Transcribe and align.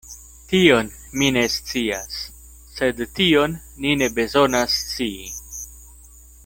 Tion 0.51 0.87
mi 1.21 1.27
ne 1.35 1.43
scias; 1.55 2.17
sed 2.79 3.05
tion 3.19 3.55
ni 3.85 3.95
ne 4.03 4.09
bezonas 4.19 4.83
scii. 4.83 5.33